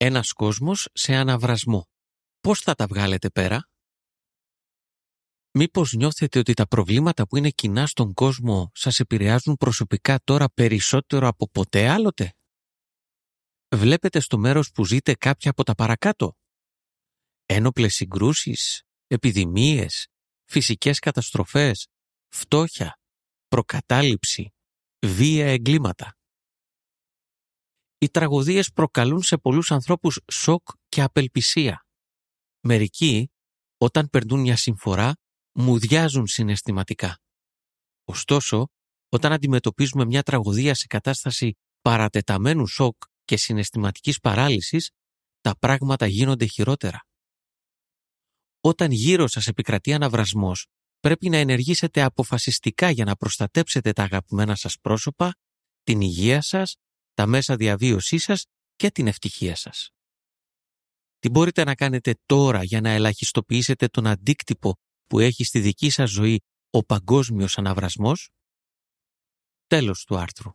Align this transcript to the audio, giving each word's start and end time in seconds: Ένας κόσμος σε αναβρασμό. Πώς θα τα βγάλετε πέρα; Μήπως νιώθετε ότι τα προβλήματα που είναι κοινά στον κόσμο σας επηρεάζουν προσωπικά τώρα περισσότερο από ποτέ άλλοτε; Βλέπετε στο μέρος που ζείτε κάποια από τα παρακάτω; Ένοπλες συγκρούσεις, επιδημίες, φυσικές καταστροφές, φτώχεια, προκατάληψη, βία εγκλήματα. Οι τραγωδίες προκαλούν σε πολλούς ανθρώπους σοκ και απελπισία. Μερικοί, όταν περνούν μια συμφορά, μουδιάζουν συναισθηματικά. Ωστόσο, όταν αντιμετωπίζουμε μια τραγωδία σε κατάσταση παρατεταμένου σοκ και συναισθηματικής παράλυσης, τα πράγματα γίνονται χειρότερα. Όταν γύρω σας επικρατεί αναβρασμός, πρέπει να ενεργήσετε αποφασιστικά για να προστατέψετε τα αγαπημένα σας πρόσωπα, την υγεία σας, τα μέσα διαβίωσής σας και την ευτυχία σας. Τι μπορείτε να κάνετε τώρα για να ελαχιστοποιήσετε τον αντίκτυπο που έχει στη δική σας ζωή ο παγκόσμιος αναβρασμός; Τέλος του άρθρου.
Ένας 0.00 0.32
κόσμος 0.32 0.88
σε 0.92 1.14
αναβρασμό. 1.14 1.88
Πώς 2.40 2.60
θα 2.60 2.74
τα 2.74 2.86
βγάλετε 2.86 3.30
πέρα; 3.30 3.68
Μήπως 5.50 5.92
νιώθετε 5.92 6.38
ότι 6.38 6.52
τα 6.54 6.66
προβλήματα 6.66 7.26
που 7.26 7.36
είναι 7.36 7.50
κοινά 7.50 7.86
στον 7.86 8.14
κόσμο 8.14 8.70
σας 8.74 8.98
επηρεάζουν 8.98 9.56
προσωπικά 9.56 10.18
τώρα 10.24 10.48
περισσότερο 10.50 11.28
από 11.28 11.48
ποτέ 11.48 11.88
άλλοτε; 11.88 12.32
Βλέπετε 13.76 14.20
στο 14.20 14.38
μέρος 14.38 14.70
που 14.70 14.84
ζείτε 14.84 15.14
κάποια 15.14 15.50
από 15.50 15.62
τα 15.62 15.74
παρακάτω; 15.74 16.36
Ένοπλες 17.46 17.94
συγκρούσεις, 17.94 18.82
επιδημίες, 19.06 20.06
φυσικές 20.44 20.98
καταστροφές, 20.98 21.86
φτώχεια, 22.28 22.98
προκατάληψη, 23.48 24.52
βία 25.06 25.46
εγκλήματα. 25.46 26.12
Οι 27.98 28.08
τραγωδίες 28.08 28.72
προκαλούν 28.72 29.22
σε 29.22 29.36
πολλούς 29.36 29.70
ανθρώπους 29.72 30.20
σοκ 30.32 30.68
και 30.88 31.02
απελπισία. 31.02 31.86
Μερικοί, 32.60 33.30
όταν 33.78 34.10
περνούν 34.10 34.40
μια 34.40 34.56
συμφορά, 34.56 35.12
μουδιάζουν 35.52 36.26
συναισθηματικά. 36.26 37.18
Ωστόσο, 38.04 38.66
όταν 39.08 39.32
αντιμετωπίζουμε 39.32 40.04
μια 40.04 40.22
τραγωδία 40.22 40.74
σε 40.74 40.86
κατάσταση 40.86 41.52
παρατεταμένου 41.80 42.66
σοκ 42.66 42.96
και 43.24 43.36
συναισθηματικής 43.36 44.18
παράλυσης, 44.18 44.90
τα 45.40 45.58
πράγματα 45.58 46.06
γίνονται 46.06 46.46
χειρότερα. 46.46 47.00
Όταν 48.60 48.90
γύρω 48.90 49.26
σας 49.26 49.46
επικρατεί 49.46 49.92
αναβρασμός, 49.92 50.66
πρέπει 51.00 51.28
να 51.28 51.36
ενεργήσετε 51.36 52.02
αποφασιστικά 52.02 52.90
για 52.90 53.04
να 53.04 53.16
προστατέψετε 53.16 53.92
τα 53.92 54.02
αγαπημένα 54.02 54.54
σας 54.54 54.78
πρόσωπα, 54.80 55.32
την 55.82 56.00
υγεία 56.00 56.42
σας, 56.42 56.76
τα 57.18 57.26
μέσα 57.26 57.56
διαβίωσής 57.56 58.22
σας 58.22 58.44
και 58.76 58.90
την 58.90 59.06
ευτυχία 59.06 59.56
σας. 59.56 59.90
Τι 61.18 61.28
μπορείτε 61.28 61.64
να 61.64 61.74
κάνετε 61.74 62.14
τώρα 62.26 62.62
για 62.62 62.80
να 62.80 62.90
ελαχιστοποιήσετε 62.90 63.86
τον 63.86 64.06
αντίκτυπο 64.06 64.76
που 65.06 65.18
έχει 65.18 65.44
στη 65.44 65.60
δική 65.60 65.90
σας 65.90 66.10
ζωή 66.10 66.40
ο 66.70 66.84
παγκόσμιος 66.84 67.58
αναβρασμός; 67.58 68.30
Τέλος 69.66 70.04
του 70.04 70.16
άρθρου. 70.16 70.52